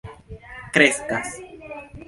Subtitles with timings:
[0.73, 1.23] kreskas